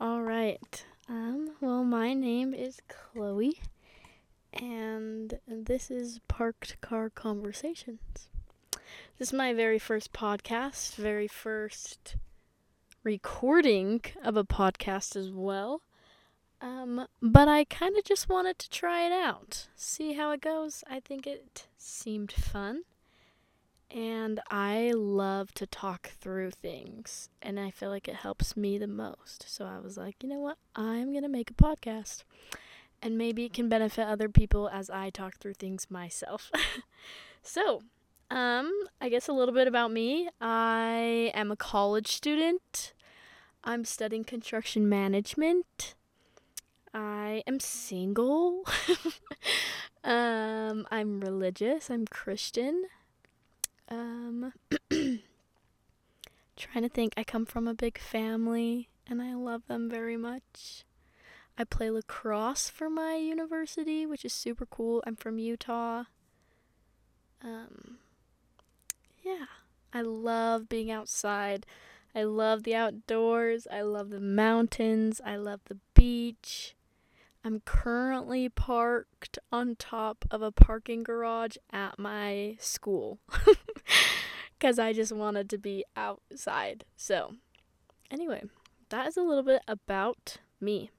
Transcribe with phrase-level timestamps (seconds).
[0.00, 0.84] All right.
[1.08, 3.60] Um, well, my name is Chloe,
[4.52, 8.28] and this is Parked Car Conversations.
[9.18, 12.14] This is my very first podcast, very first
[13.02, 15.82] recording of a podcast as well.
[16.60, 20.84] Um, but I kind of just wanted to try it out, see how it goes.
[20.88, 22.82] I think it seemed fun.
[23.90, 28.86] And I love to talk through things, and I feel like it helps me the
[28.86, 29.48] most.
[29.48, 30.58] So I was like, you know what?
[30.76, 32.24] I'm going to make a podcast,
[33.00, 36.50] and maybe it can benefit other people as I talk through things myself.
[37.42, 37.80] so,
[38.30, 40.28] um, I guess a little bit about me.
[40.38, 42.92] I am a college student.
[43.64, 45.94] I'm studying construction management.
[46.92, 48.64] I am single.
[50.04, 51.90] um, I'm religious.
[51.90, 52.84] I'm Christian.
[53.90, 54.52] Um,
[56.56, 57.14] trying to think.
[57.16, 60.84] I come from a big family and I love them very much.
[61.56, 65.02] I play lacrosse for my university, which is super cool.
[65.06, 66.04] I'm from Utah.
[67.42, 67.98] Um,
[69.22, 69.46] yeah,
[69.92, 71.66] I love being outside.
[72.14, 73.66] I love the outdoors.
[73.70, 75.20] I love the mountains.
[75.24, 76.74] I love the beach.
[77.44, 83.20] I'm currently parked on top of a parking garage at my school
[84.58, 86.84] because I just wanted to be outside.
[86.96, 87.34] So,
[88.10, 88.44] anyway,
[88.90, 90.90] that is a little bit about me.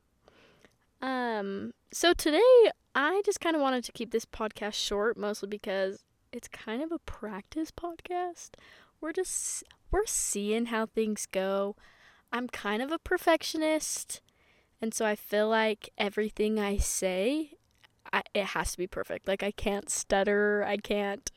[1.02, 6.04] Um, so today I just kind of wanted to keep this podcast short, mostly because
[6.32, 8.52] it's kind of a practice podcast.
[9.02, 11.76] We're just we're seeing how things go.
[12.32, 14.22] I'm kind of a perfectionist
[14.82, 17.54] and so I feel like everything I say,
[18.12, 19.28] I, it has to be perfect.
[19.28, 20.64] Like I can't stutter.
[20.66, 21.32] I can't.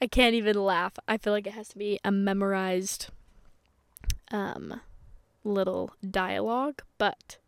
[0.00, 0.92] I can't even laugh.
[1.08, 3.08] I feel like it has to be a memorized
[4.30, 4.80] um
[5.44, 7.38] little dialogue, but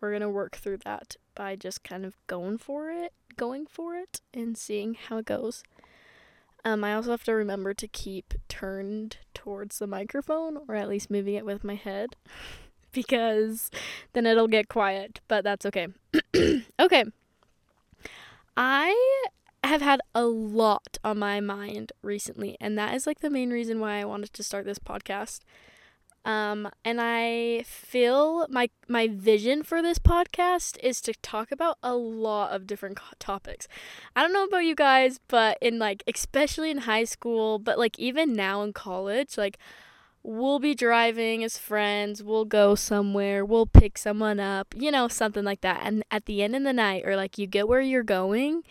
[0.00, 3.94] we're going to work through that by just kind of going for it, going for
[3.94, 5.62] it and seeing how it goes.
[6.64, 11.10] Um, I also have to remember to keep turned towards the microphone or at least
[11.10, 12.16] moving it with my head.
[12.96, 13.70] because
[14.14, 15.88] then it'll get quiet, but that's okay.
[16.80, 17.04] okay.
[18.56, 19.26] I
[19.62, 23.80] have had a lot on my mind recently, and that is like the main reason
[23.80, 25.40] why I wanted to start this podcast.
[26.24, 31.94] Um, and I feel my my vision for this podcast is to talk about a
[31.94, 33.68] lot of different co- topics.
[34.16, 37.98] I don't know about you guys, but in like especially in high school, but like
[37.98, 39.58] even now in college, like
[40.26, 45.44] we'll be driving as friends, we'll go somewhere, we'll pick someone up, you know, something
[45.44, 45.82] like that.
[45.84, 48.64] And at the end of the night, or like you get where you're going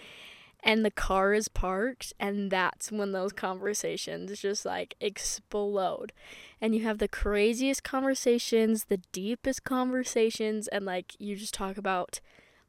[0.61, 6.11] and the car is parked, and that's when those conversations just like explode.
[6.59, 12.19] And you have the craziest conversations, the deepest conversations, and like you just talk about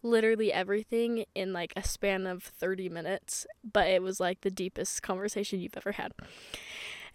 [0.03, 5.03] literally everything in like a span of 30 minutes, but it was like the deepest
[5.03, 6.13] conversation you've ever had.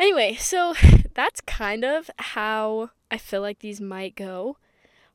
[0.02, 0.74] Anyway, so
[1.14, 4.58] that's kind of how I feel like these might go.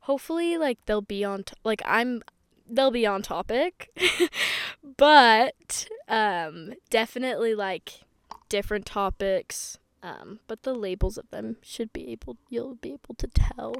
[0.03, 2.23] Hopefully, like they'll be on t- like I'm
[2.71, 3.91] they'll be on topic.
[4.97, 8.03] but um definitely like
[8.49, 9.77] different topics.
[10.05, 13.75] Um but the labels of them should be able you'll be able to tell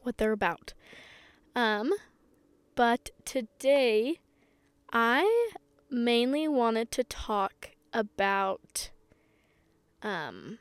[0.00, 0.72] what they're about.
[1.54, 1.92] Um
[2.74, 4.20] but today
[4.90, 5.50] I
[5.90, 8.90] mainly wanted to talk about
[10.04, 10.58] um,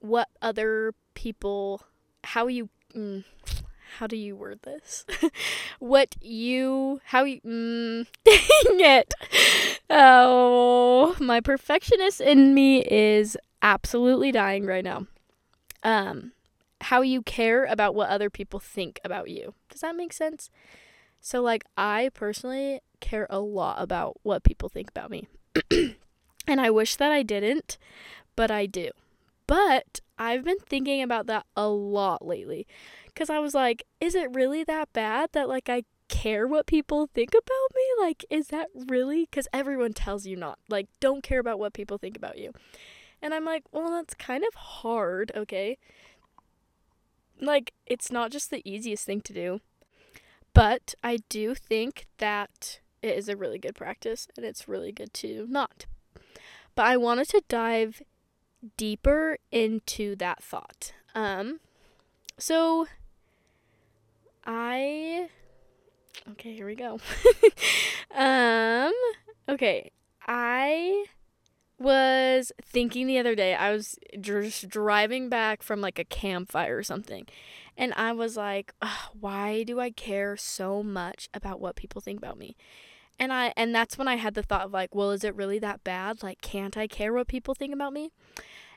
[0.00, 1.82] what other people,
[2.24, 3.24] how you, mm,
[3.98, 5.04] how do you word this?
[5.80, 9.12] what you, how you, mm, dang it.
[9.90, 15.06] Oh, my perfectionist in me is absolutely dying right now.
[15.82, 16.32] Um,
[16.82, 19.54] how you care about what other people think about you.
[19.68, 20.48] Does that make sense?
[21.20, 25.26] So, like, I personally care a lot about what people think about me.
[26.46, 27.76] and I wish that I didn't,
[28.38, 28.90] but I do.
[29.48, 32.68] But I've been thinking about that a lot lately
[33.06, 37.08] because I was like, is it really that bad that like I care what people
[37.12, 37.82] think about me?
[37.98, 39.26] Like, is that really?
[39.28, 40.60] Because everyone tells you not.
[40.68, 42.52] Like, don't care about what people think about you.
[43.20, 45.76] And I'm like, well, that's kind of hard, okay?
[47.40, 49.60] Like, it's not just the easiest thing to do.
[50.54, 55.12] But I do think that it is a really good practice and it's really good
[55.14, 55.86] to not.
[56.76, 58.00] But I wanted to dive
[58.76, 60.92] deeper into that thought.
[61.14, 61.60] Um,
[62.38, 62.86] so
[64.46, 65.28] I
[66.30, 66.98] okay, here we go.
[68.14, 68.92] um,
[69.48, 69.90] okay,
[70.26, 71.06] I
[71.78, 76.82] was thinking the other day, I was just driving back from like a campfire or
[76.82, 77.26] something.
[77.76, 78.74] And I was like,
[79.20, 82.56] why do I care so much about what people think about me?
[83.18, 85.58] And I and that's when I had the thought of like, well, is it really
[85.58, 86.22] that bad?
[86.22, 88.10] Like can't I care what people think about me?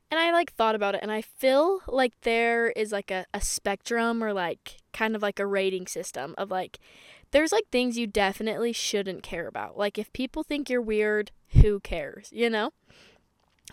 [0.10, 3.40] And I like thought about it and I feel like there is like a, a
[3.40, 6.80] spectrum or like kind of like a rating system of like
[7.32, 9.78] there's like things you definitely shouldn't care about.
[9.78, 12.72] Like if people think you're weird, who cares, you know?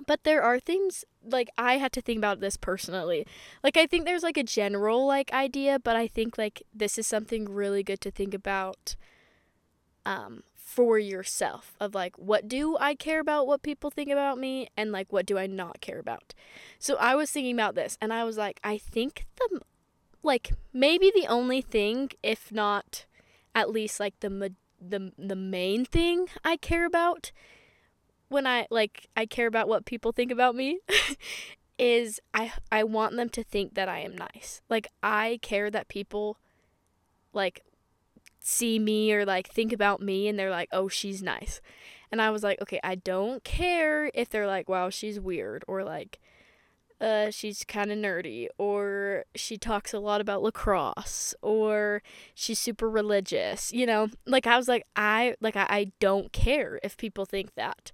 [0.06, 3.26] But there are things like I had to think about this personally.
[3.64, 7.06] Like I think there's like a general like idea, but I think like this is
[7.06, 8.94] something really good to think about
[10.06, 14.68] um for yourself of like what do I care about what people think about me
[14.76, 16.34] and like what do I not care about.
[16.78, 19.62] So I was thinking about this and I was like I think the
[20.22, 23.06] like maybe the only thing if not
[23.54, 27.32] at least like the the the main thing I care about
[28.28, 30.80] when I like I care about what people think about me
[31.78, 34.60] is I I want them to think that I am nice.
[34.68, 36.36] Like I care that people
[37.32, 37.62] like
[38.48, 41.60] see me or like think about me and they're like, "Oh, she's nice."
[42.10, 45.84] And I was like, "Okay, I don't care if they're like, "Wow, she's weird" or
[45.84, 46.18] like
[47.00, 52.02] uh, she's kind of nerdy, or she talks a lot about lacrosse, or
[52.34, 53.72] she's super religious.
[53.72, 57.54] You know, like I was like, I like I, I don't care if people think
[57.54, 57.92] that.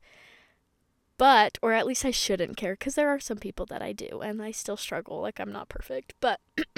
[1.16, 4.20] But, or at least I shouldn't care, because there are some people that I do,
[4.20, 5.20] and I still struggle.
[5.20, 6.40] Like I'm not perfect, but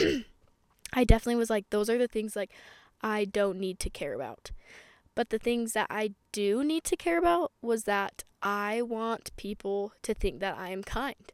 [0.93, 2.50] I definitely was like, those are the things like
[3.06, 4.50] I don't need to care about.
[5.14, 9.92] But the things that I do need to care about was that I want people
[10.02, 11.32] to think that I am kind.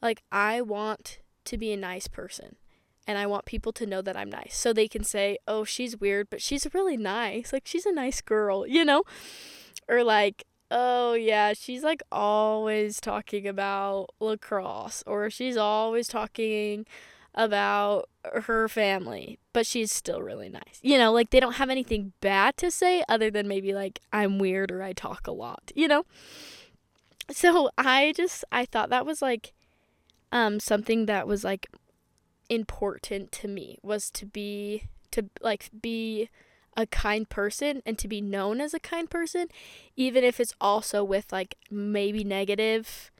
[0.00, 2.56] Like, I want to be a nice person.
[3.06, 4.56] And I want people to know that I'm nice.
[4.56, 7.52] So they can say, oh, she's weird, but she's really nice.
[7.52, 9.04] Like, she's a nice girl, you know?
[9.88, 15.04] Or like, oh, yeah, she's like always talking about lacrosse.
[15.06, 16.86] Or she's always talking
[17.34, 20.80] about her family, but she's still really nice.
[20.82, 24.38] You know, like they don't have anything bad to say other than maybe like I'm
[24.38, 26.04] weird or I talk a lot, you know?
[27.30, 29.52] So I just I thought that was like
[30.32, 31.68] um something that was like
[32.48, 36.28] important to me was to be to like be
[36.76, 39.48] a kind person and to be known as a kind person
[39.96, 43.10] even if it's also with like maybe negative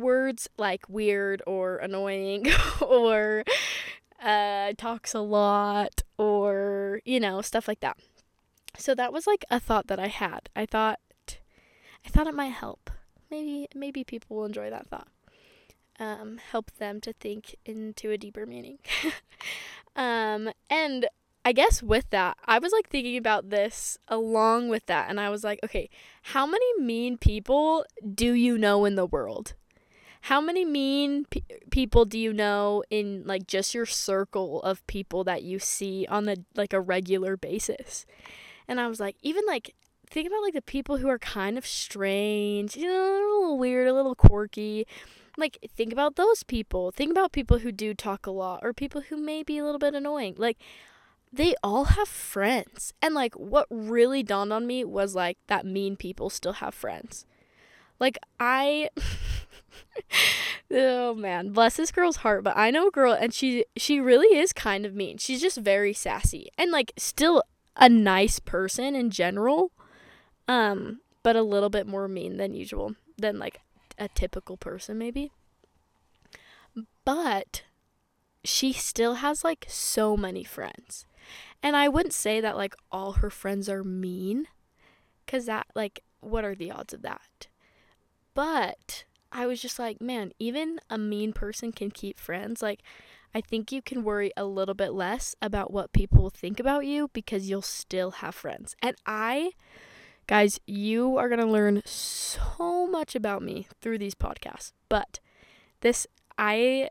[0.00, 2.46] words like weird or annoying
[2.80, 3.44] or
[4.22, 7.96] uh talks a lot or you know stuff like that
[8.76, 10.98] so that was like a thought that i had i thought
[12.04, 12.90] i thought it might help
[13.30, 15.08] maybe maybe people will enjoy that thought
[16.00, 18.78] um, help them to think into a deeper meaning.
[19.96, 21.06] um, and
[21.44, 25.28] I guess with that, I was like thinking about this along with that, and I
[25.28, 25.90] was like, okay,
[26.22, 29.54] how many mean people do you know in the world?
[30.22, 35.24] How many mean pe- people do you know in like just your circle of people
[35.24, 38.06] that you see on the like a regular basis?
[38.68, 39.74] And I was like, even like
[40.08, 43.88] think about like the people who are kind of strange, you know, a little weird,
[43.88, 44.86] a little quirky
[45.40, 46.90] like, think about those people.
[46.90, 49.78] Think about people who do talk a lot or people who may be a little
[49.78, 50.34] bit annoying.
[50.36, 50.58] Like,
[51.32, 52.92] they all have friends.
[53.00, 57.24] And, like, what really dawned on me was, like, that mean people still have friends.
[58.00, 58.88] Like, I.
[60.70, 64.38] oh man, bless this girl's heart, but I know a girl and she she really
[64.38, 65.18] is kind of mean.
[65.18, 67.42] She's just very sassy and like still
[67.76, 69.72] a nice person in general.
[70.48, 73.60] Um, but a little bit more mean than usual than like
[73.98, 75.30] a typical person, maybe.
[77.04, 77.62] But
[78.44, 81.06] she still has like so many friends.
[81.62, 84.46] And I wouldn't say that like all her friends are mean,
[85.24, 87.48] because that, like, what are the odds of that?
[88.34, 92.62] But I was just like, man, even a mean person can keep friends.
[92.62, 92.82] Like,
[93.34, 97.10] I think you can worry a little bit less about what people think about you
[97.12, 98.74] because you'll still have friends.
[98.82, 99.52] And I
[100.30, 104.70] Guys, you are going to learn so much about me through these podcasts.
[104.88, 105.18] But
[105.80, 106.06] this,
[106.38, 106.90] I,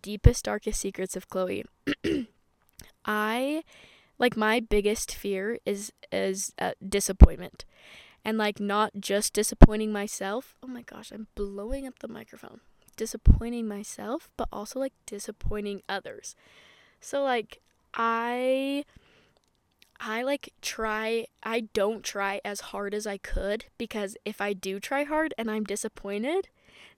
[0.00, 1.64] deepest, darkest secrets of Chloe,
[3.04, 3.64] I,
[4.20, 7.64] like, my biggest fear is, is uh, disappointment.
[8.24, 10.54] And, like, not just disappointing myself.
[10.62, 12.60] Oh my gosh, I'm blowing up the microphone.
[12.96, 16.36] Disappointing myself, but also, like, disappointing others.
[17.00, 17.60] So, like,
[17.94, 18.84] I
[20.00, 24.80] I like try, I don't try as hard as I could because if I do
[24.80, 26.48] try hard and I'm disappointed,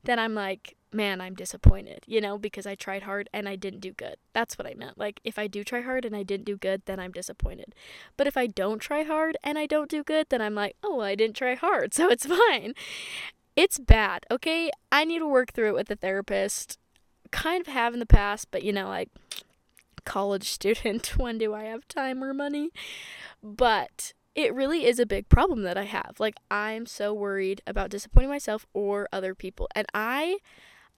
[0.05, 3.81] then I'm like, man, I'm disappointed, you know, because I tried hard and I didn't
[3.81, 4.17] do good.
[4.33, 4.99] That's what I meant.
[4.99, 7.75] Like, if I do try hard and I didn't do good, then I'm disappointed.
[8.17, 10.97] But if I don't try hard and I don't do good, then I'm like, oh,
[10.97, 12.75] well, I didn't try hard, so it's fine.
[13.57, 14.71] it's bad, okay?
[14.91, 16.79] I need to work through it with a therapist.
[17.31, 19.09] Kind of have in the past, but you know, like
[20.05, 22.71] college student, when do I have time or money?
[23.43, 26.17] But it really is a big problem that I have.
[26.19, 29.69] Like, I'm so worried about disappointing myself or other people.
[29.75, 30.39] And I,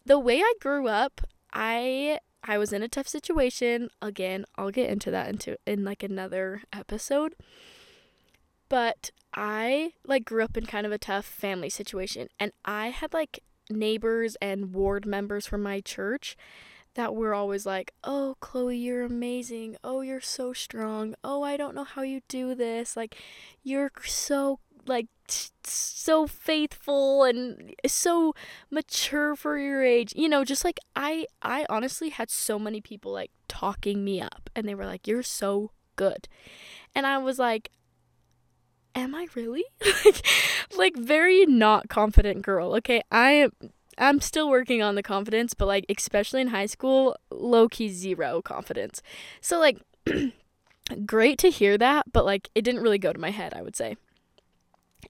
[0.07, 1.21] the way I grew up,
[1.53, 3.89] I I was in a tough situation.
[4.03, 7.35] Again, I'll get into that into in like another episode.
[8.69, 13.13] But I like grew up in kind of a tough family situation and I had
[13.13, 16.37] like neighbors and ward members from my church
[16.95, 19.77] that were always like, "Oh, Chloe, you're amazing.
[19.83, 21.15] Oh, you're so strong.
[21.25, 22.97] Oh, I don't know how you do this.
[22.97, 23.17] Like
[23.63, 25.07] you're so like
[25.65, 28.35] so faithful and so
[28.71, 30.13] mature for your age.
[30.17, 34.51] You know, just like I I honestly had so many people like talking me up
[34.55, 36.29] and they were like, "You're so good."
[36.95, 37.71] And I was like,
[38.95, 39.65] am I really?
[40.05, 40.27] like,
[40.77, 42.75] like very not confident girl.
[42.77, 43.51] Okay, I am.
[43.97, 48.43] I'm still working on the confidence, but like especially in high school, low key zero
[48.43, 49.03] confidence.
[49.41, 49.79] So like,
[51.07, 53.55] great to hear that, but like it didn't really go to my head.
[53.55, 53.97] I would say.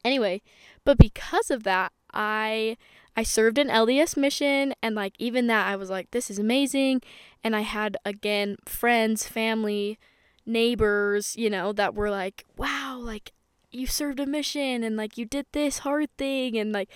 [0.05, 0.43] Anyway,
[0.85, 2.77] but because of that, I
[3.17, 7.03] I served an LDS mission and like even that I was like this is amazing
[7.43, 9.99] and I had again friends, family,
[10.47, 13.33] neighbors, you know, that were like, "Wow, like
[13.71, 16.89] you served a mission and like you did this hard thing and like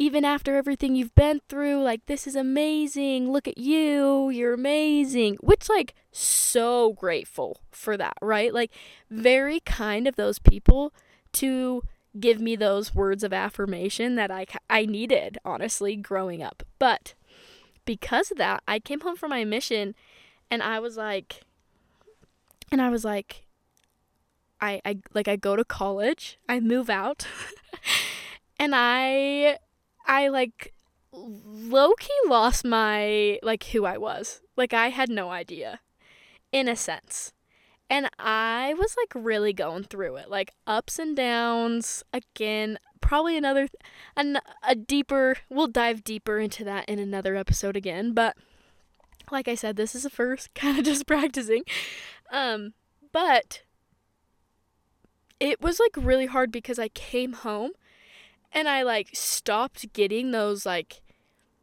[0.00, 3.30] even after everything you've been through, like this is amazing.
[3.32, 4.30] Look at you.
[4.30, 8.52] You're amazing." Which like so grateful for that, right?
[8.54, 8.70] Like
[9.10, 10.92] very kind of those people
[11.34, 11.82] to
[12.20, 16.62] give me those words of affirmation that I I needed honestly growing up.
[16.78, 17.14] But
[17.84, 19.94] because of that, I came home from my mission
[20.50, 21.42] and I was like
[22.70, 23.46] and I was like
[24.60, 27.26] I, I like I go to college, I move out,
[28.58, 29.58] and I
[30.06, 30.74] I like
[31.12, 34.40] low key lost my like who I was.
[34.56, 35.80] Like I had no idea,
[36.52, 37.32] in a sense.
[37.90, 42.02] And I was like really going through it, like ups and downs.
[42.12, 43.68] Again, probably another,
[44.16, 45.36] an, a deeper.
[45.48, 48.12] We'll dive deeper into that in another episode again.
[48.12, 48.36] But
[49.30, 51.62] like I said, this is the first, kind of just practicing.
[52.30, 52.74] Um,
[53.12, 53.62] but
[55.40, 57.70] it was like really hard because I came home
[58.52, 61.00] and I like stopped getting those like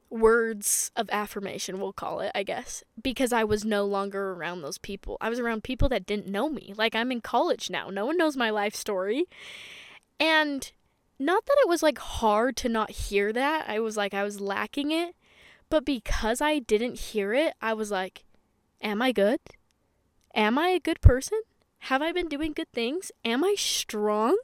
[0.10, 4.78] words of affirmation, we'll call it, I guess, because I was no longer around those
[4.78, 5.18] people.
[5.20, 6.74] I was around people that didn't know me.
[6.76, 7.90] Like I'm in college now.
[7.90, 9.26] No one knows my life story.
[10.20, 10.72] And
[11.20, 13.66] not that it was like hard to not hear that.
[13.68, 15.16] I was like I was lacking it,
[15.70, 18.24] but because I didn't hear it, I was like
[18.82, 19.40] am I good?
[20.36, 21.42] Am I a good person?
[21.80, 23.12] Have I been doing good things?
[23.24, 24.38] Am I strong?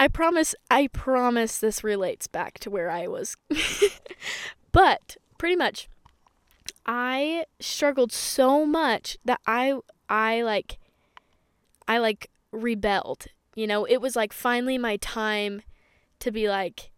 [0.00, 3.36] I promise, I promise this relates back to where I was.
[4.72, 5.88] but pretty much,
[6.86, 9.78] I struggled so much that I,
[10.08, 10.78] I like,
[11.86, 13.26] I like rebelled.
[13.54, 15.62] You know, it was like finally my time
[16.20, 16.90] to be like,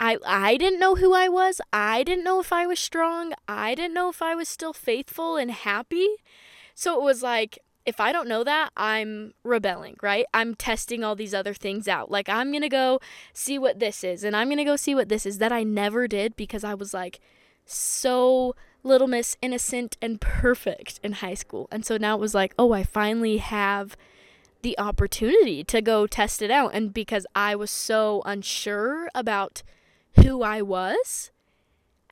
[0.00, 1.60] I I didn't know who I was.
[1.72, 3.34] I didn't know if I was strong.
[3.46, 6.08] I didn't know if I was still faithful and happy.
[6.74, 10.26] So it was like if I don't know that, I'm rebelling, right?
[10.32, 12.10] I'm testing all these other things out.
[12.10, 13.00] Like, I'm going to go
[13.32, 15.62] see what this is, and I'm going to go see what this is that I
[15.62, 17.20] never did because I was like
[17.64, 21.68] so little miss innocent and perfect in high school.
[21.70, 23.96] And so now it was like, oh, I finally have
[24.62, 26.72] the opportunity to go test it out.
[26.74, 29.62] And because I was so unsure about
[30.22, 31.30] who I was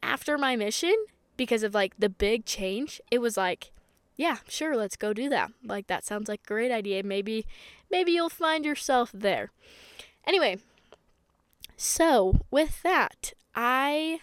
[0.03, 0.95] after my mission,
[1.37, 3.73] because of like the big change, it was like,
[4.21, 5.51] yeah, sure, let's go do that.
[5.65, 7.03] Like that sounds like a great idea.
[7.03, 7.47] Maybe
[7.91, 9.51] maybe you'll find yourself there.
[10.27, 10.59] Anyway,
[11.79, 14.21] so with that, I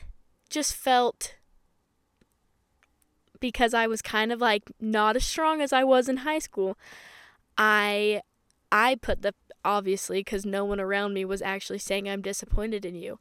[0.51, 1.33] just felt
[3.39, 6.77] because I was kind of like not as strong as I was in high school.
[7.57, 8.21] I
[8.71, 9.33] I put the
[9.65, 13.17] obviously cuz no one around me was actually saying I'm disappointed in you.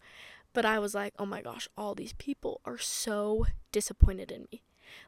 [0.53, 4.66] But I was like, "Oh my gosh, all these people are so disappointed in me."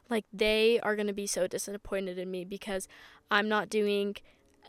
[0.09, 2.87] Like they are going to be so disappointed in me because
[3.29, 4.15] I'm not doing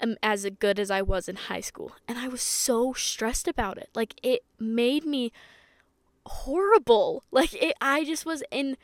[0.02, 1.92] um, as good as I was in high school.
[2.08, 3.90] And I was so stressed about it.
[3.94, 5.32] Like it made me
[6.26, 7.24] horrible.
[7.30, 8.76] Like it I just was in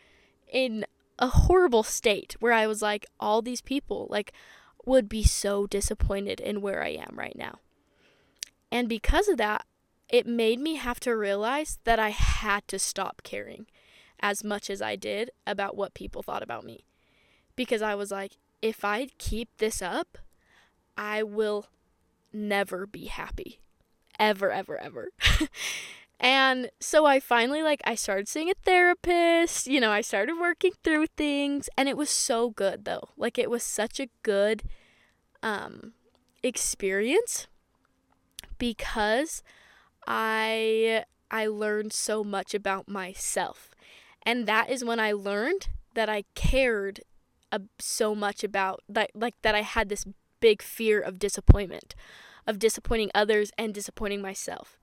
[0.51, 0.87] in
[1.19, 4.33] a horrible state where I was like all these people like
[4.85, 7.59] would be so disappointed in where I am right now.
[8.71, 9.67] And because of that,
[10.09, 13.67] it made me have to realize that I had to stop caring
[14.21, 16.85] as much as I did about what people thought about me.
[17.55, 20.19] Because I was like, if I keep this up,
[20.97, 21.67] I will
[22.33, 23.61] never be happy.
[24.19, 25.11] Ever, ever, ever.
[26.19, 30.73] And so I finally like I started seeing a therapist, you know, I started working
[30.83, 33.11] through things and it was so good though.
[33.17, 34.63] Like it was such a good
[35.43, 35.93] um
[36.43, 37.49] experience
[38.59, 39.43] because
[40.07, 43.75] I I learned so much about myself.
[44.27, 47.01] And that is when I learned that I cared
[47.53, 50.05] uh, so much about that like that I had this
[50.41, 51.95] big fear of disappointment,
[52.47, 54.79] of disappointing others and disappointing myself.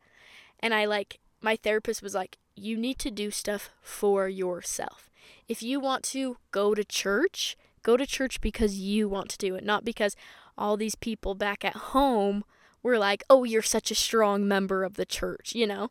[0.61, 5.09] And I like my therapist was like, you need to do stuff for yourself.
[5.49, 9.55] If you want to go to church, go to church because you want to do
[9.55, 10.15] it, not because
[10.57, 12.45] all these people back at home
[12.83, 15.89] were like, "Oh, you're such a strong member of the church," you know?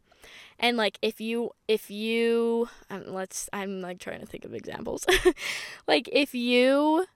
[0.59, 5.05] And like if you if you um, let's I'm like trying to think of examples.
[5.89, 7.07] like if you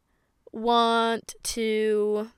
[0.53, 2.31] want to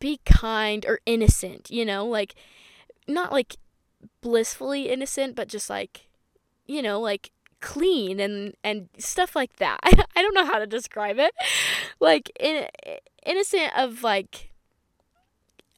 [0.00, 2.34] be kind or innocent, you know, like
[3.06, 3.56] not like
[4.20, 6.08] blissfully innocent, but just like,
[6.66, 9.78] you know, like clean and and stuff like that.
[9.84, 11.32] I don't know how to describe it.
[12.00, 12.66] Like in,
[13.24, 14.51] innocent of like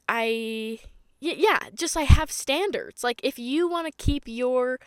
[0.07, 0.79] I
[1.19, 3.03] yeah, just I have standards.
[3.03, 4.79] Like if you want to keep your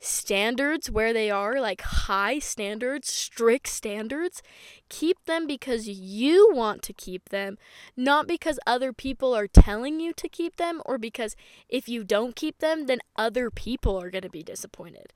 [0.00, 4.42] standards where they are, like high standards, strict standards,
[4.88, 7.58] keep them because you want to keep them,
[7.96, 11.34] not because other people are telling you to keep them or because
[11.68, 15.12] if you don't keep them, then other people are going to be disappointed.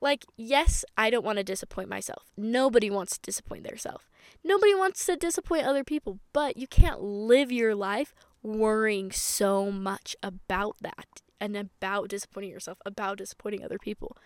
[0.00, 2.24] Like, yes, I don't want to disappoint myself.
[2.36, 4.04] Nobody wants to disappoint themselves.
[4.44, 10.16] Nobody wants to disappoint other people, but you can't live your life worrying so much
[10.22, 14.16] about that and about disappointing yourself, about disappointing other people.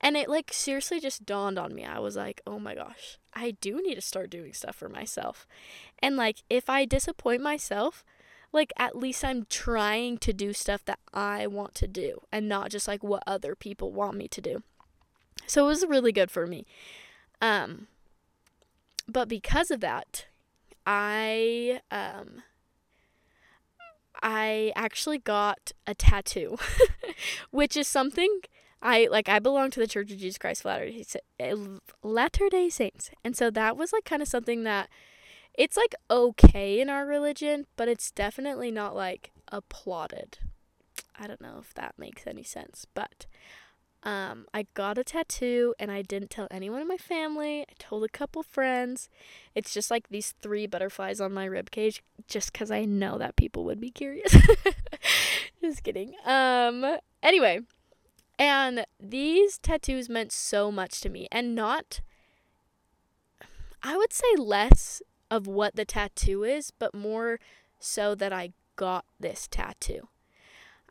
[0.00, 1.84] And it like seriously just dawned on me.
[1.84, 5.46] I was like, "Oh my gosh, I do need to start doing stuff for myself."
[6.00, 8.04] And like if I disappoint myself,
[8.52, 12.70] like at least I'm trying to do stuff that I want to do and not
[12.70, 14.62] just like what other people want me to do.
[15.46, 16.66] So it was really good for me.
[17.40, 17.86] Um
[19.08, 20.26] but because of that,
[20.84, 22.42] I um
[24.22, 26.56] I actually got a tattoo,
[27.50, 28.40] which is something
[28.80, 29.28] I like.
[29.28, 31.54] I belong to the Church of Jesus Christ eh,
[32.02, 34.88] Latter Day Saints, and so that was like kind of something that
[35.54, 40.38] it's like okay in our religion, but it's definitely not like applauded.
[41.18, 43.26] I don't know if that makes any sense, but
[44.04, 47.60] um, I got a tattoo and I didn't tell anyone in my family.
[47.62, 49.08] I told a couple friends.
[49.54, 53.36] It's just like these three butterflies on my rib cage, just because I know that
[53.36, 54.36] people would be curious.
[55.60, 56.14] just kidding.
[56.24, 56.98] Um.
[57.22, 57.60] Anyway,
[58.38, 62.00] and these tattoos meant so much to me, and not.
[63.84, 67.38] I would say less of what the tattoo is, but more
[67.78, 70.08] so that I got this tattoo.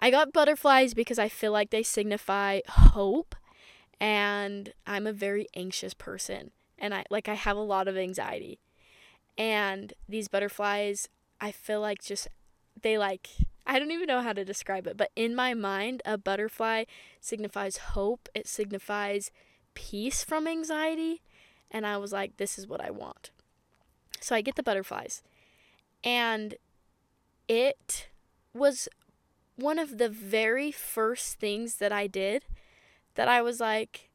[0.02, 3.36] I got butterflies because I feel like they signify hope
[4.00, 8.60] and I'm a very anxious person and I like I have a lot of anxiety.
[9.38, 11.08] And these butterflies,
[11.40, 12.28] I feel like just
[12.82, 13.30] they like
[13.66, 16.86] I don't even know how to describe it, but in my mind, a butterfly
[17.22, 18.28] signifies hope.
[18.34, 19.32] It signifies
[19.76, 21.22] peace from anxiety,
[21.70, 23.30] and I was like this is what I want.
[24.20, 25.22] So I get the butterflies.
[26.04, 26.56] And
[27.48, 28.10] it
[28.54, 28.90] was
[29.62, 32.46] one of the very first things that I did
[33.16, 34.10] that I was like,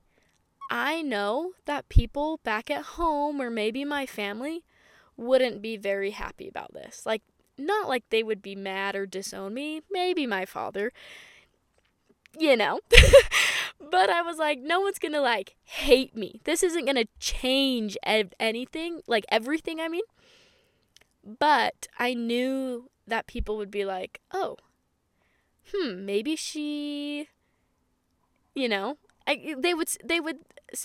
[0.71, 4.65] I know that people back at home or maybe my family
[5.17, 7.07] wouldn't be very happy about this.
[7.07, 7.23] Like,
[7.59, 10.93] not like they would be mad or disown me, maybe my father,
[12.39, 12.81] you know.
[13.91, 16.41] but I was like, no one's gonna like hate me.
[16.45, 20.05] This isn't gonna change ev- anything, like everything, I mean.
[21.25, 24.57] But I knew that people would be like, oh,
[25.73, 27.29] hmm, maybe she,
[28.55, 30.39] you know, I, they would they would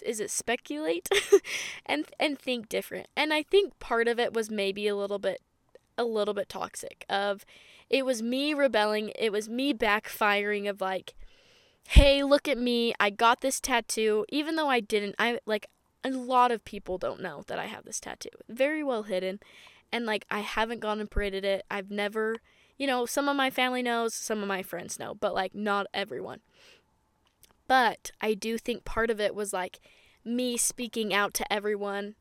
[0.04, 1.10] is it speculate
[1.86, 3.08] and and think different.
[3.16, 5.42] And I think part of it was maybe a little bit
[5.98, 7.46] a little bit toxic of
[7.90, 11.14] it was me rebelling, it was me backfiring of like
[11.88, 15.16] hey, look at me, I got this tattoo even though I didn't.
[15.20, 15.68] I like
[16.04, 18.30] a lot of people don't know that I have this tattoo.
[18.50, 19.40] Very well hidden.
[19.92, 21.66] And like I haven't gone and paraded it.
[21.70, 22.38] I've never
[22.82, 25.86] you know, some of my family knows, some of my friends know, but like not
[25.94, 26.40] everyone.
[27.68, 29.80] But I do think part of it was like
[30.26, 32.16] me speaking out to everyone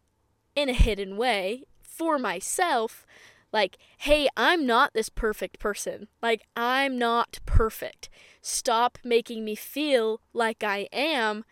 [0.54, 3.06] in a hidden way for myself
[3.50, 6.08] like, hey, I'm not this perfect person.
[6.20, 8.10] Like, I'm not perfect.
[8.42, 11.46] Stop making me feel like I am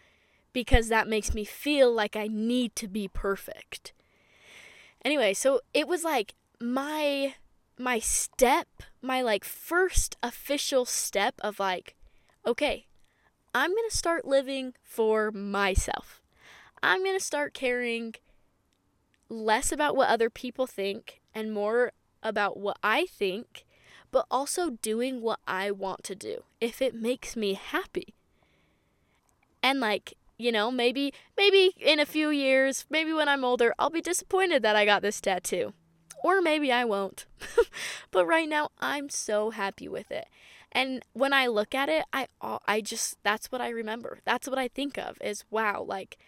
[0.52, 3.94] because that makes me feel like I need to be perfect.
[5.02, 7.32] Anyway, so it was like my
[7.78, 8.68] my step,
[9.00, 11.94] my like first official step of like,
[12.46, 12.86] okay,
[13.54, 16.20] I'm going to start living for myself.
[16.82, 18.14] I'm going to start caring
[19.28, 23.64] less about what other people think and more about what I think,
[24.10, 28.14] but also doing what I want to do if it makes me happy.
[29.62, 33.90] And like, you know, maybe maybe in a few years, maybe when I'm older, I'll
[33.90, 35.72] be disappointed that I got this tattoo.
[36.22, 37.26] Or maybe I won't.
[38.10, 40.26] but right now I'm so happy with it.
[40.72, 44.18] And when I look at it, I I just that's what I remember.
[44.24, 46.18] That's what I think of is wow, like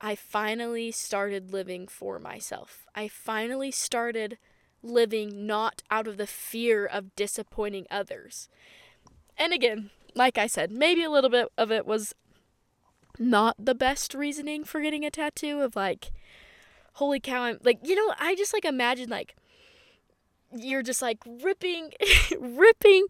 [0.00, 2.86] I finally started living for myself.
[2.94, 4.36] I finally started
[4.82, 8.48] living not out of the fear of disappointing others.
[9.38, 12.14] And again, like I said, maybe a little bit of it was
[13.18, 16.10] not the best reasoning for getting a tattoo of like
[16.94, 19.34] holy cow, I'm like, you know, I just like imagine like
[20.54, 21.92] you're just like ripping
[22.38, 23.06] ripping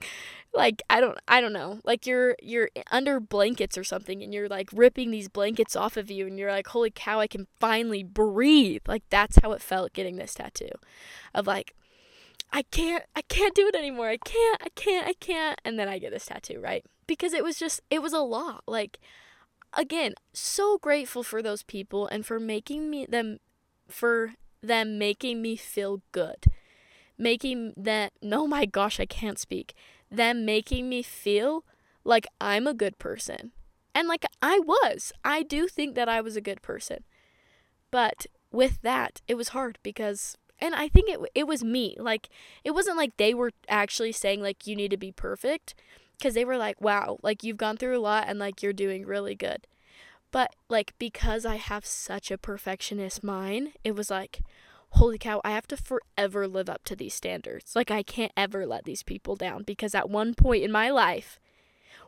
[0.55, 4.49] like I don't I don't know like you're you're under blankets or something and you're
[4.49, 8.03] like ripping these blankets off of you and you're like holy cow I can finally
[8.03, 8.83] breathe.
[8.87, 10.71] Like that's how it felt getting this tattoo
[11.35, 11.75] of like
[12.53, 14.09] I can't I can't do it anymore.
[14.09, 15.61] I can't I can't I can't.
[15.65, 16.85] And then I get this tattoo right?
[17.07, 18.63] Because it was just it was a lot.
[18.67, 18.99] Like
[19.75, 23.39] again so grateful for those people and for making me them
[23.89, 26.45] for them making me feel good
[27.19, 29.75] making that no my gosh I can't speak
[30.13, 31.65] them making me feel
[32.05, 33.53] like I'm a good person.
[33.95, 35.13] And like I was.
[35.25, 37.05] I do think that I was a good person.
[37.91, 41.97] But with that, it was hard because and I think it it was me.
[41.99, 42.29] Like
[42.65, 45.75] it wasn't like they were actually saying like you need to be perfect
[46.19, 49.07] because they were like, "Wow, like you've gone through a lot and like you're doing
[49.07, 49.67] really good."
[50.33, 54.41] But like because I have such a perfectionist mind, it was like,
[54.93, 57.75] holy cow, I have to forever live up to these standards.
[57.75, 61.39] Like, I can't ever let these people down because at one point in my life,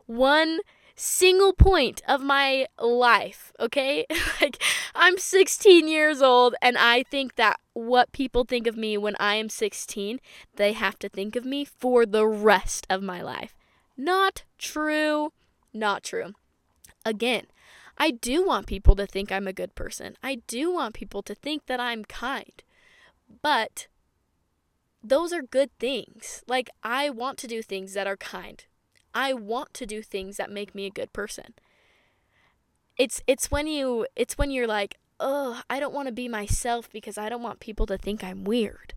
[0.05, 0.59] one
[0.95, 4.05] single point of my life, okay?
[4.41, 4.61] like,
[4.93, 9.35] I'm 16 years old, and I think that what people think of me when I
[9.35, 10.19] am 16,
[10.55, 13.55] they have to think of me for the rest of my life.
[13.97, 15.33] Not true.
[15.73, 16.33] Not true.
[17.03, 17.47] Again,
[17.97, 20.17] I do want people to think I'm a good person.
[20.21, 22.63] I do want people to think that I'm kind.
[23.41, 23.87] But
[25.03, 26.43] those are good things.
[26.47, 28.65] Like, I want to do things that are kind.
[29.13, 31.53] I want to do things that make me a good person.
[32.97, 36.89] It's it's when you it's when you're like, "Oh, I don't want to be myself
[36.89, 38.93] because I don't want people to think I'm weird."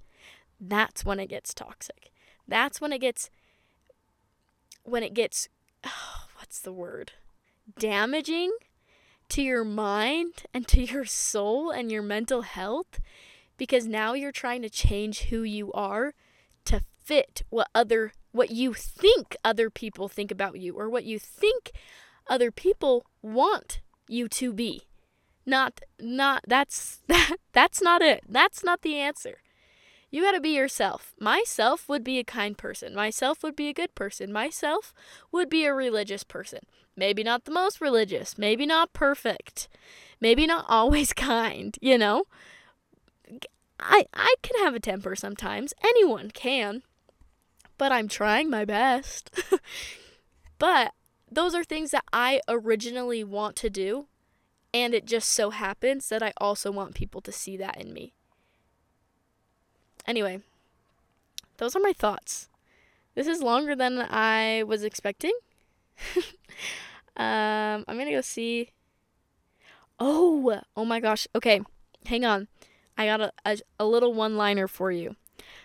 [0.60, 2.12] That's when it gets toxic.
[2.46, 3.28] That's when it gets
[4.84, 5.48] when it gets
[5.84, 7.12] oh, what's the word?
[7.76, 8.52] damaging
[9.30, 13.00] to your mind and to your soul and your mental health
[13.56, 16.14] because now you're trying to change who you are
[16.64, 21.18] to fit what other what you think other people think about you or what you
[21.18, 21.72] think
[22.28, 24.82] other people want you to be.
[25.46, 28.22] Not not that's that, that's not it.
[28.28, 29.38] That's not the answer
[30.10, 33.74] you got to be yourself myself would be a kind person myself would be a
[33.74, 34.92] good person myself
[35.30, 36.60] would be a religious person
[36.96, 39.68] maybe not the most religious maybe not perfect
[40.20, 42.24] maybe not always kind you know
[43.80, 45.74] I I can have a temper sometimes.
[45.82, 46.82] Anyone can.
[47.76, 49.30] But I'm trying my best.
[50.58, 50.92] but
[51.30, 54.06] those are things that I originally want to do,
[54.74, 58.14] and it just so happens that I also want people to see that in me.
[60.08, 60.40] Anyway,
[61.58, 62.48] those are my thoughts.
[63.14, 65.34] This is longer than I was expecting.
[67.16, 68.70] um, I'm gonna go see.
[70.00, 71.28] Oh, oh my gosh.
[71.34, 71.60] Okay,
[72.06, 72.48] hang on.
[72.96, 75.14] I got a, a, a little one liner for you.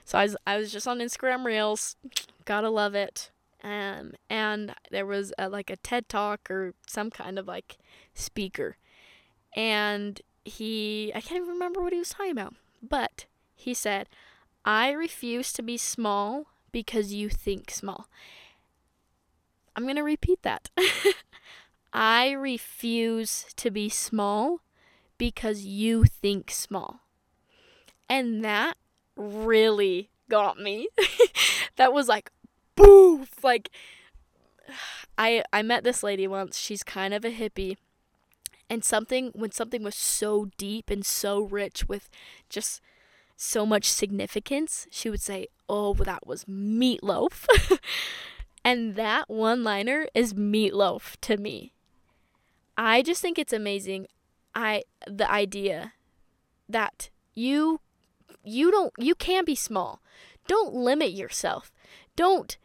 [0.03, 1.95] So I was, I was just on Instagram Reels.
[2.43, 3.31] Gotta love it.
[3.63, 7.77] Um, and there was a, like a TED Talk or some kind of like
[8.13, 8.75] speaker.
[9.55, 13.25] And he, I can't even remember what he was talking about, but
[13.55, 14.09] he said,
[14.65, 18.07] I refuse to be small because you think small.
[19.75, 20.69] I'm going to repeat that.
[21.93, 24.61] I refuse to be small
[25.17, 27.01] because you think small.
[28.09, 28.77] And that
[29.15, 30.87] really got me.
[31.75, 32.31] that was like
[32.75, 33.69] boof like
[35.17, 36.57] I I met this lady once.
[36.57, 37.77] She's kind of a hippie.
[38.69, 42.09] And something when something was so deep and so rich with
[42.49, 42.81] just
[43.35, 47.47] so much significance, she would say, "Oh, that was meatloaf."
[48.65, 51.73] and that one-liner is meatloaf to me.
[52.77, 54.07] I just think it's amazing.
[54.55, 55.93] I the idea
[56.69, 57.79] that you
[58.43, 60.01] you don't you can be small.
[60.47, 61.71] Don't limit yourself.
[62.15, 62.57] Don't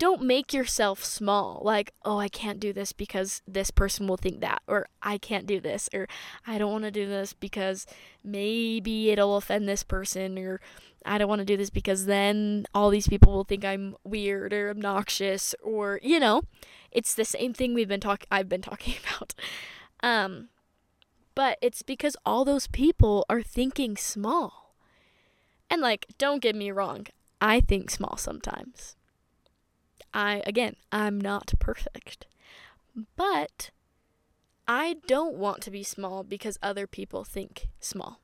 [0.00, 1.60] don't make yourself small.
[1.62, 5.46] Like, oh, I can't do this because this person will think that, or I can't
[5.46, 6.08] do this, or
[6.46, 7.86] I don't want to do this because
[8.24, 10.58] maybe it'll offend this person, or
[11.04, 14.54] I don't want to do this because then all these people will think I'm weird
[14.54, 16.44] or obnoxious, or you know,
[16.90, 18.26] it's the same thing we've been talking.
[18.30, 19.34] I've been talking about.
[20.02, 20.48] Um,
[21.34, 24.74] but it's because all those people are thinking small.
[25.68, 27.06] And like, don't get me wrong,
[27.38, 28.96] I think small sometimes.
[30.12, 32.26] I, again, I'm not perfect.
[33.16, 33.70] But
[34.66, 38.20] I don't want to be small because other people think small.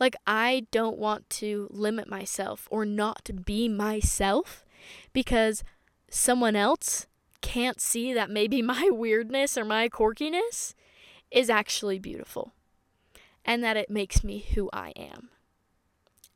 [0.00, 4.64] Like, I don't want to limit myself or not be myself
[5.12, 5.62] because
[6.10, 7.06] someone else
[7.40, 10.74] can't see that maybe my weirdness or my quirkiness
[11.30, 12.52] is actually beautiful
[13.44, 15.28] and that it makes me who I am.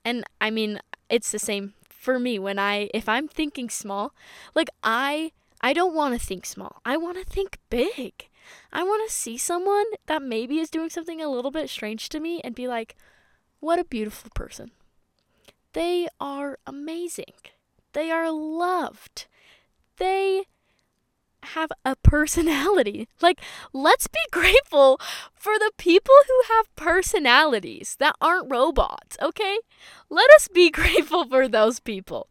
[0.04, 4.14] And I mean, it's the same for me when I if I'm thinking small,
[4.54, 6.80] like I I don't want to think small.
[6.84, 8.28] I want to think big.
[8.72, 12.20] I want to see someone that maybe is doing something a little bit strange to
[12.20, 12.96] me and be like,
[13.60, 14.70] "What a beautiful person."
[15.72, 17.34] They are amazing.
[17.92, 19.26] They are loved.
[19.96, 20.44] They
[21.54, 23.08] have a personality.
[23.20, 23.40] Like,
[23.72, 25.00] let's be grateful
[25.34, 29.58] for the people who have personalities that aren't robots, okay?
[30.08, 32.28] Let us be grateful for those people.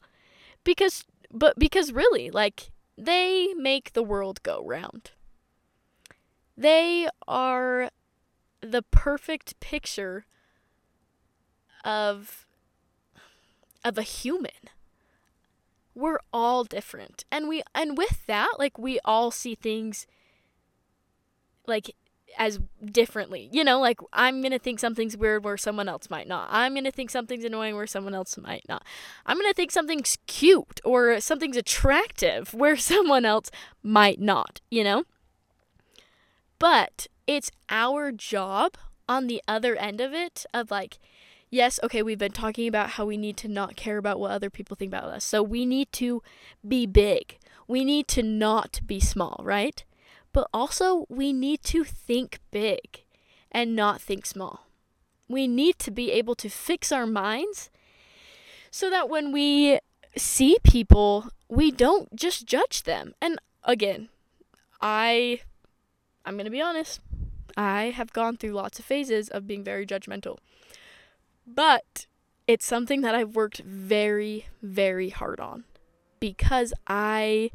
[0.64, 5.12] Because, but because really, like, they make the world go round.
[6.56, 7.92] They are
[8.62, 10.26] the perfect picture
[11.84, 12.46] of
[13.86, 14.52] of a human
[15.98, 17.26] we're all different.
[17.32, 20.06] And we and with that, like we all see things
[21.66, 21.96] like
[22.38, 23.50] as differently.
[23.52, 26.50] You know, like I'm going to think something's weird where someone else might not.
[26.52, 28.86] I'm going to think something's annoying where someone else might not.
[29.26, 33.50] I'm going to think something's cute or something's attractive where someone else
[33.82, 35.04] might not, you know?
[36.60, 38.78] But it's our job
[39.10, 41.00] on the other end of it of like
[41.50, 44.50] yes, okay, we've been talking about how we need to not care about what other
[44.50, 45.24] people think about us.
[45.24, 46.22] So we need to
[46.68, 47.38] be big.
[47.68, 49.84] We need to not be small, right?
[50.34, 53.04] But also, we need to think big
[53.52, 54.68] and not think small.
[55.28, 57.70] We need to be able to fix our minds
[58.72, 59.80] so that when we
[60.16, 63.14] see people, we don't just judge them.
[63.22, 64.10] And again,
[64.82, 65.42] I
[66.26, 67.00] I'm going to be honest.
[67.56, 70.38] I have gone through lots of phases of being very judgmental.
[71.48, 72.06] But
[72.46, 75.64] it's something that I've worked very, very hard on
[76.20, 77.52] because I,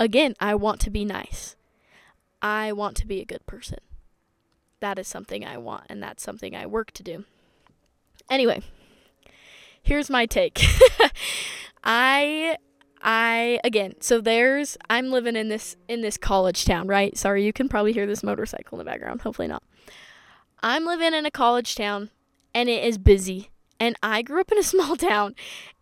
[0.00, 1.56] again, I want to be nice.
[2.40, 3.78] I want to be a good person.
[4.80, 7.24] That is something I want, and that's something I work to do.
[8.30, 8.62] Anyway,
[9.82, 10.64] here's my take.
[11.84, 12.56] I
[13.02, 17.16] I again, so there's I'm living in this in this college town, right?
[17.16, 19.22] Sorry, you can probably hear this motorcycle in the background.
[19.22, 19.64] Hopefully not.
[20.60, 22.10] I'm living in a college town
[22.54, 23.50] and it is busy.
[23.80, 25.34] And I grew up in a small town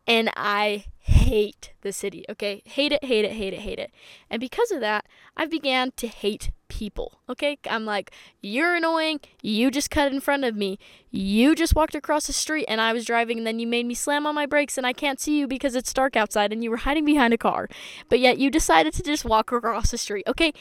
[0.06, 2.62] and I hate the city, okay?
[2.64, 3.92] Hate it, hate it, hate it, hate it.
[4.30, 7.58] And because of that, I began to hate people, okay?
[7.68, 9.20] I'm like, you're annoying.
[9.42, 10.78] You just cut in front of me.
[11.10, 13.94] You just walked across the street and I was driving and then you made me
[13.94, 16.70] slam on my brakes and I can't see you because it's dark outside and you
[16.70, 17.68] were hiding behind a car.
[18.08, 20.52] But yet you decided to just walk across the street, okay?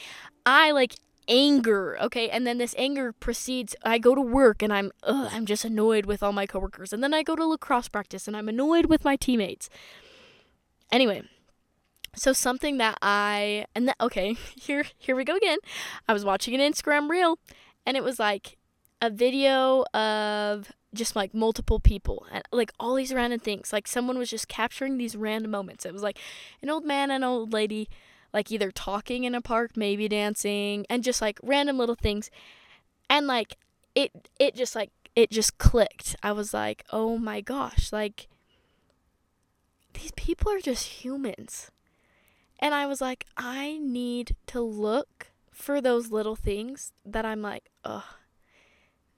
[0.44, 0.94] I like
[1.28, 2.28] anger okay?
[2.28, 6.06] And then this anger proceeds i go to work and i'm ugh, i'm just annoyed
[6.06, 6.92] with all my coworkers.
[6.92, 9.68] And then i go to lacrosse practice and i'm annoyed with my teammates.
[10.90, 11.22] Anyway
[12.14, 15.58] so something that i and that okay here here we go again.
[16.08, 17.38] I was watching an instagram reel
[17.84, 18.56] and it was like
[19.02, 23.72] a video of just like multiple people and like all these random things.
[23.72, 25.84] Like someone was just capturing these random moments.
[25.84, 26.18] It was like
[26.62, 27.88] an old man and an old lady
[28.36, 32.30] like either talking in a park, maybe dancing, and just like random little things.
[33.08, 33.56] And like
[33.94, 36.14] it it just like it just clicked.
[36.22, 38.28] I was like, "Oh my gosh, like
[39.94, 41.70] these people are just humans."
[42.58, 47.70] And I was like, "I need to look for those little things that I'm like,
[47.84, 48.04] ugh,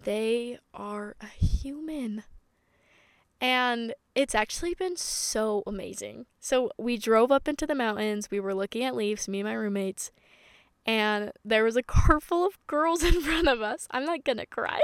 [0.05, 2.23] they are a human."
[3.41, 6.27] And it's actually been so amazing.
[6.41, 8.29] So we drove up into the mountains.
[8.31, 10.11] We were looking at leaves, me and my roommates,
[10.85, 13.87] and there was a car full of girls in front of us.
[13.91, 14.81] I'm not gonna cry.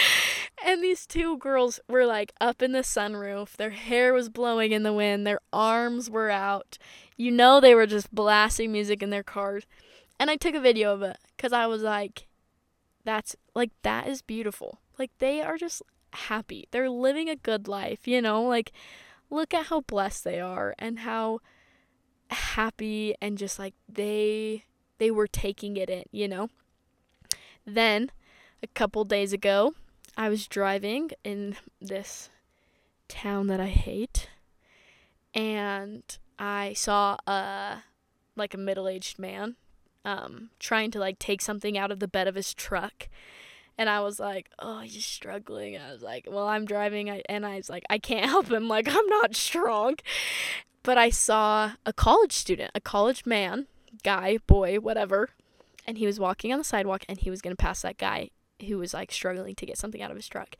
[0.64, 3.56] and these two girls were like up in the sunroof.
[3.56, 5.26] Their hair was blowing in the wind.
[5.26, 6.78] Their arms were out.
[7.16, 9.66] You know, they were just blasting music in their cars.
[10.18, 12.28] And I took a video of it because I was like,
[13.04, 14.78] that's like, that is beautiful.
[14.98, 16.68] Like, they are just happy.
[16.70, 18.42] They're living a good life, you know?
[18.42, 18.72] Like
[19.30, 21.40] look at how blessed they are and how
[22.30, 24.64] happy and just like they
[24.98, 26.48] they were taking it in, you know.
[27.64, 28.10] Then
[28.62, 29.74] a couple days ago,
[30.16, 32.28] I was driving in this
[33.08, 34.28] town that I hate
[35.34, 36.02] and
[36.38, 37.84] I saw a
[38.36, 39.56] like a middle-aged man
[40.04, 43.08] um trying to like take something out of the bed of his truck
[43.78, 47.56] and I was like, "Oh, he's struggling." I was like, "Well, I'm driving," and I
[47.56, 48.68] was like, "I can't help him.
[48.68, 49.96] Like, I'm not strong."
[50.82, 53.68] But I saw a college student, a college man,
[54.02, 55.30] guy, boy, whatever,
[55.86, 58.30] and he was walking on the sidewalk, and he was gonna pass that guy
[58.66, 60.56] who was like struggling to get something out of his truck,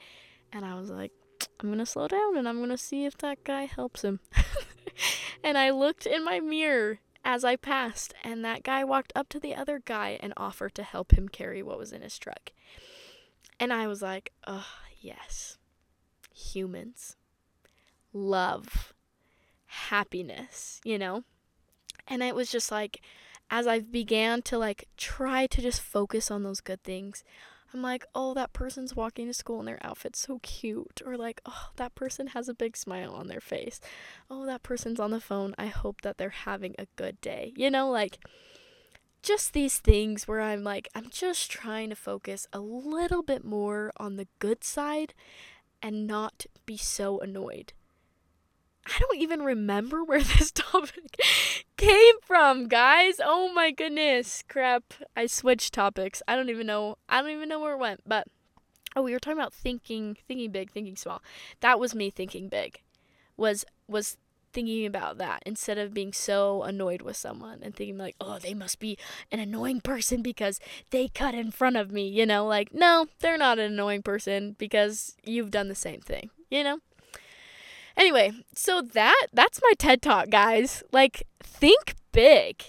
[0.52, 1.12] and I was like,
[1.60, 4.20] "I'm gonna slow down, and I'm gonna see if that guy helps him."
[5.44, 9.40] and I looked in my mirror as I passed, and that guy walked up to
[9.40, 12.52] the other guy and offered to help him carry what was in his truck.
[13.62, 14.66] And I was like, oh,
[15.00, 15.56] yes.
[16.34, 17.14] Humans.
[18.12, 18.92] Love.
[19.66, 21.22] Happiness, you know?
[22.08, 23.00] And it was just like,
[23.52, 27.22] as I began to like try to just focus on those good things,
[27.72, 31.00] I'm like, oh, that person's walking to school and their outfit's so cute.
[31.06, 33.80] Or like, oh, that person has a big smile on their face.
[34.28, 35.54] Oh, that person's on the phone.
[35.56, 37.52] I hope that they're having a good day.
[37.54, 38.18] You know, like,
[39.22, 43.92] just these things where I'm like, I'm just trying to focus a little bit more
[43.96, 45.14] on the good side
[45.80, 47.72] and not be so annoyed.
[48.86, 51.16] I don't even remember where this topic
[51.76, 53.20] came from, guys.
[53.24, 54.42] Oh my goodness.
[54.48, 54.94] Crap.
[55.16, 56.22] I switched topics.
[56.26, 56.96] I don't even know.
[57.08, 58.26] I don't even know where it went, but
[58.96, 61.22] oh, we were talking about thinking thinking big, thinking small.
[61.60, 62.80] That was me thinking big.
[63.36, 64.16] Was was
[64.52, 68.54] thinking about that instead of being so annoyed with someone and thinking like, "Oh, they
[68.54, 68.98] must be
[69.30, 70.60] an annoying person because
[70.90, 74.56] they cut in front of me." You know, like, no, they're not an annoying person
[74.58, 76.80] because you've done the same thing, you know?
[77.96, 80.82] Anyway, so that that's my TED Talk, guys.
[80.92, 82.62] Like, think big.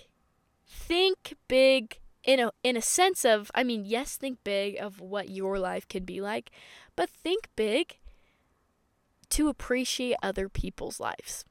[0.67, 5.29] Think big in a in a sense of, I mean, yes, think big of what
[5.29, 6.51] your life could be like,
[6.95, 7.97] but think big
[9.29, 11.43] to appreciate other people's lives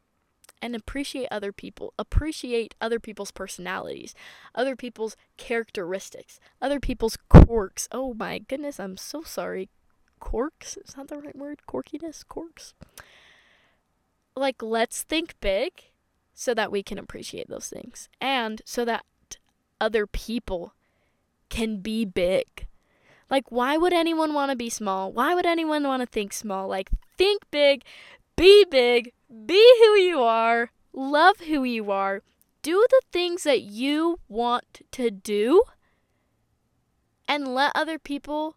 [0.62, 4.14] and appreciate other people, appreciate other people's personalities,
[4.54, 7.88] other people's characteristics, other people's quirks.
[7.90, 9.68] Oh my goodness, I'm so sorry.
[10.20, 10.76] Quirks?
[10.76, 11.62] Is that the right word?
[11.68, 12.24] Quirkiness?
[12.26, 12.74] Quirks?
[14.36, 15.72] Like, let's think big
[16.32, 19.04] so that we can appreciate those things and so that
[19.80, 20.74] other people
[21.48, 22.66] can be big.
[23.28, 25.12] Like, why would anyone want to be small?
[25.12, 26.68] Why would anyone want to think small?
[26.68, 27.82] Like, think big,
[28.36, 32.22] be big, be who you are, love who you are,
[32.62, 35.62] do the things that you want to do,
[37.26, 38.56] and let other people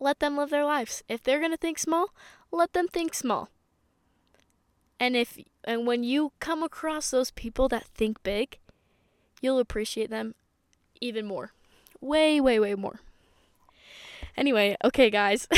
[0.00, 1.02] let them live their lives.
[1.08, 2.14] If they're going to think small,
[2.52, 3.50] let them think small.
[5.00, 8.58] And if and when you come across those people that think big,
[9.40, 10.34] you'll appreciate them
[11.00, 11.52] even more.
[12.00, 13.00] Way, way, way more.
[14.36, 15.48] Anyway, okay, guys.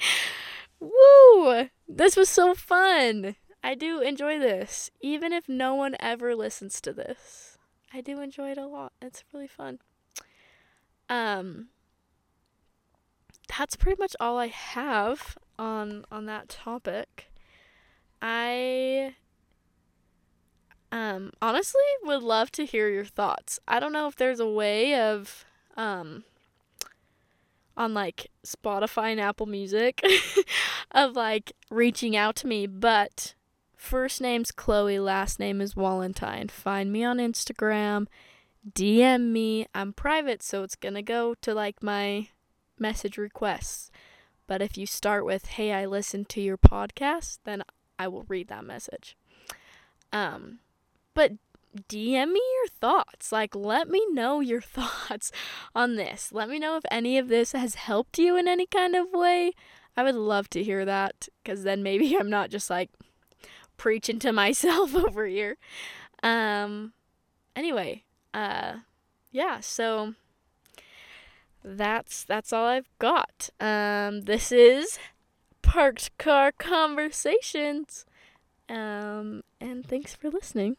[0.80, 1.68] Woo!
[1.88, 3.36] This was so fun.
[3.64, 7.56] I do enjoy this, even if no one ever listens to this.
[7.92, 8.92] I do enjoy it a lot.
[9.00, 9.78] It's really fun.
[11.08, 11.68] Um
[13.56, 17.32] that's pretty much all I have on on that topic.
[18.20, 19.14] I
[20.92, 23.58] um honestly would love to hear your thoughts.
[23.66, 25.46] I don't know if there's a way of
[25.76, 26.24] um
[27.78, 30.02] on like Spotify and Apple Music
[30.90, 33.34] of like reaching out to me, but
[33.76, 36.48] first name's Chloe, last name is Valentine.
[36.48, 38.08] Find me on Instagram,
[38.68, 39.66] DM me.
[39.74, 42.28] I'm private, so it's gonna go to like my
[42.78, 43.90] message requests.
[44.48, 47.62] But if you start with, hey, I listened to your podcast, then
[47.98, 49.16] I will read that message.
[50.12, 50.58] Um,
[51.14, 51.32] but
[51.78, 53.32] DM me your thoughts.
[53.32, 55.30] Like, let me know your thoughts
[55.74, 56.32] on this.
[56.32, 59.52] Let me know if any of this has helped you in any kind of way.
[59.96, 62.90] I would love to hear that because then maybe I'm not just like
[63.76, 65.56] preaching to myself over here.
[66.22, 66.92] Um,
[67.56, 68.78] anyway, uh,
[69.30, 70.14] yeah, so
[71.64, 73.50] that's that's all I've got.
[73.60, 74.98] Um, this is
[75.62, 78.06] Parked Car Conversations.
[78.68, 80.76] Um, and thanks for listening.